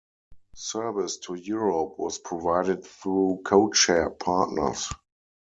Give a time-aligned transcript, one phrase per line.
[0.55, 4.89] Service to Europe was provided through codeshare partners.